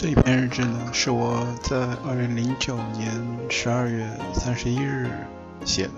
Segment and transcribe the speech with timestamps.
[0.00, 1.76] 这一篇日志呢，是我在
[2.08, 3.12] 二零零九年
[3.50, 5.10] 十二月三十一日
[5.62, 5.92] 写的，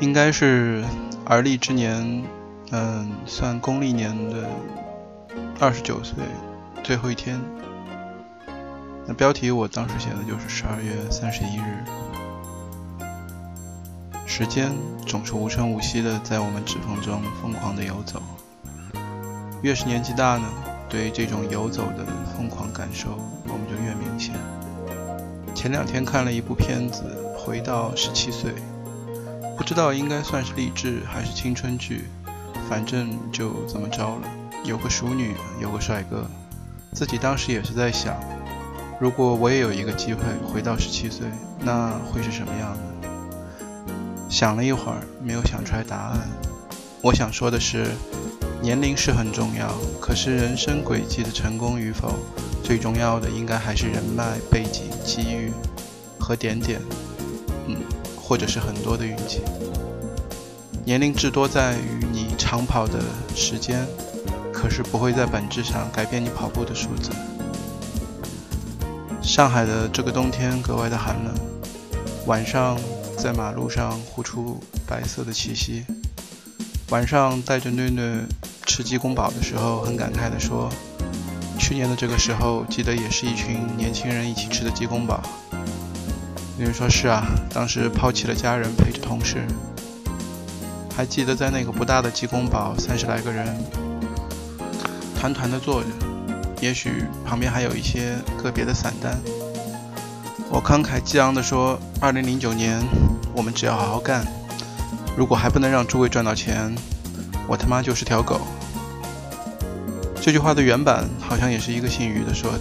[0.00, 0.84] 应该是
[1.24, 2.24] 而立之年，
[2.72, 4.50] 嗯，算公历年的
[5.60, 6.16] 二十九岁
[6.82, 7.40] 最后一天。
[9.06, 11.84] 那标题我当时写的就是十二月三十一日。
[14.26, 14.72] 时间
[15.06, 18.20] 总是无声无息的在我们指缝中疯狂的游走，
[19.62, 20.69] 越是年纪大呢。
[20.90, 22.04] 对这种游走的
[22.36, 24.34] 疯狂感受，我们就越明显。
[25.54, 27.04] 前两天看了一部片子
[27.38, 28.50] 《回到十七岁》，
[29.56, 32.06] 不知道应该算是励志还是青春剧，
[32.68, 34.28] 反正就这么着了。
[34.64, 36.26] 有个熟女，有个帅哥。
[36.92, 38.16] 自己当时也是在想，
[39.00, 41.28] 如果我也有一个机会回到十七岁，
[41.60, 43.08] 那会是什么样的？
[44.28, 46.18] 想了一会儿，没有想出来答案。
[47.00, 47.86] 我想说的是。
[48.62, 52.14] 年龄是很重要，可是人生轨迹的成功与否，
[52.62, 55.50] 最重要的应该还是人脉、背景、机遇
[56.18, 56.78] 和点点，
[57.66, 57.76] 嗯，
[58.20, 59.40] 或者是很多的运气。
[60.84, 63.00] 年龄至多在于你长跑的
[63.34, 63.86] 时间，
[64.52, 67.10] 可是不会在本质上改变你跑步的数字。
[69.22, 71.34] 上海的这个冬天格外的寒冷，
[72.26, 72.78] 晚上
[73.16, 75.84] 在马路上呼出白色的气息，
[76.90, 78.20] 晚上带着囡囡。
[78.70, 80.70] 吃鸡公煲的时候，很感慨地说
[81.58, 85.20] ：“去年的这个时候，记得也是一群年轻人一起吃的鸡公煲。”
[86.56, 89.44] 有人说是啊，当时抛弃了家人，陪着同事。
[90.94, 93.44] 还记得在那个不大的鸡公煲，三十来个人，
[95.18, 95.88] 团团的坐着，
[96.60, 99.18] 也许旁边还有一些个别的散单。
[100.48, 102.80] 我慷慨激昂地说：“二零零九年，
[103.34, 104.24] 我们只要好好干，
[105.16, 106.72] 如果还不能让诸位赚到钱，
[107.46, 108.40] 我他妈就是条狗。”
[110.20, 112.60] 这句话的原版好像也是一个姓于的说的。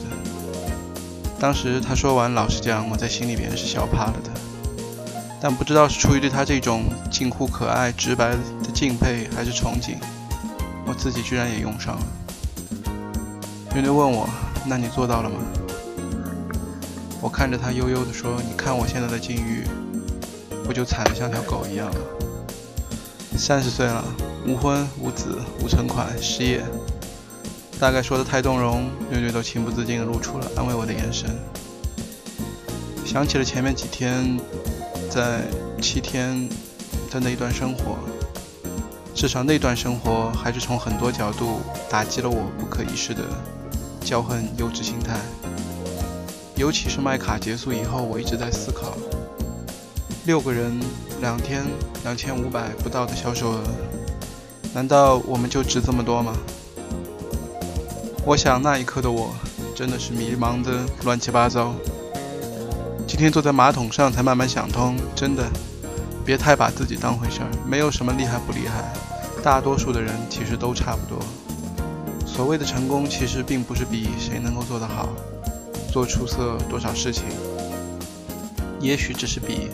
[1.39, 4.31] 当时他说完，老实讲，我在心里边是笑怕了的。
[5.41, 9.95] 但不知道是出于对他这种近乎可爱、直白的敬佩，还是憧憬，
[10.85, 12.05] 我自己居然也用上了。
[13.73, 14.27] 妞妞问我
[14.67, 15.37] ：“那你做到了吗？”
[17.21, 19.65] 我看着他悠悠地说：“你看我现在的境遇，
[20.65, 21.99] 不就惨得像条狗一样吗？
[23.37, 24.03] 三十岁了，
[24.45, 26.63] 无婚无子无存款，失业。”
[27.79, 31.29] 大概说的太动容，妞妞都情不自禁地露出了安慰我的眼神。
[33.05, 34.37] 想起了前面几天
[35.09, 35.41] 在
[35.81, 36.47] 七天
[37.09, 37.97] 的那一段生活，
[39.15, 43.23] 至少那段生活还是从很多角度打击了我不可一世的
[44.03, 45.17] 骄横幼稚心态。
[46.57, 48.97] 尤其是麦卡结束以后，我一直在思考：
[50.25, 50.77] 六个人
[51.21, 51.63] 两天
[52.03, 53.63] 两千五百不到的销售额，
[54.73, 56.33] 难道我们就值这么多吗？
[58.25, 59.33] 我想那一刻的我，
[59.75, 61.73] 真的是迷茫的乱七八糟。
[63.07, 65.43] 今天坐在马桶上才慢慢想通，真的，
[66.23, 68.93] 别太把自己当回事儿，没有什么厉害不厉害，
[69.41, 71.19] 大多数的人其实都差不多。
[72.27, 75.09] 所谓的成功，其实并不是比谁能够做得好，
[75.91, 77.23] 做出色多少事情，
[78.79, 79.69] 也许只是比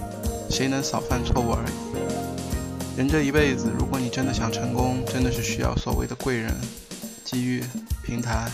[0.50, 2.15] 谁能少犯错误而已。
[2.98, 6.56] 人这一辈子，如果你真的想成功，真的是需要所谓的贵人。
[7.26, 7.62] 机遇
[8.04, 8.50] 平台，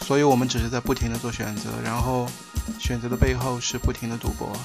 [0.00, 2.26] 所以我们只是在不停的做选择，然后
[2.78, 4.56] 选择的背后是不停的赌博。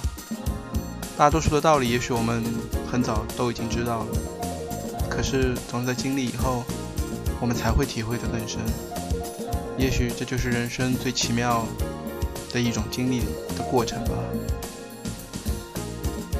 [1.17, 2.43] 大多数的道理，也许我们
[2.89, 4.07] 很早都已经知道了，
[5.09, 6.63] 可是总是在经历以后，
[7.41, 8.61] 我们才会体会的更深。
[9.77, 11.65] 也许这就是人生最奇妙
[12.53, 13.21] 的一种经历
[13.57, 14.11] 的过程吧。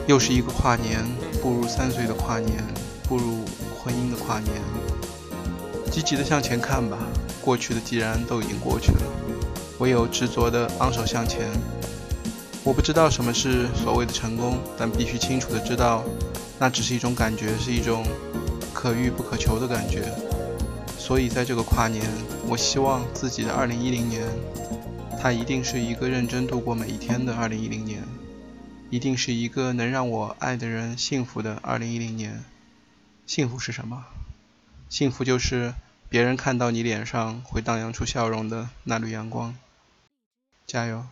[0.08, 1.04] 又是一个跨年，
[1.42, 2.64] 步入三岁的跨年，
[3.08, 3.44] 步入
[3.78, 4.54] 婚姻的跨年。
[5.92, 6.98] 积极的向前看吧，
[7.42, 9.02] 过去的既然都已经过去了，
[9.80, 11.50] 唯有执着的昂首向前。
[12.64, 16.04] 我不知道什么是所谓的成功，但必须清楚的知道，
[16.60, 18.06] 那只是一种感觉，是一种
[18.72, 20.04] 可遇不可求的感觉。
[20.98, 22.06] 所以在这个跨年，
[22.48, 24.22] 我希望自己的2010年，
[25.20, 28.04] 它一定是一个认真度过每一天的2010年，
[28.92, 32.44] 一定是一个能让我爱的人幸福的二零一零年。
[33.26, 34.06] 幸福是什么？
[34.90, 35.74] 幸福就是
[36.10, 39.56] 别人看到你脸上会荡漾出笑容的那缕阳光。
[40.68, 41.08] 加油！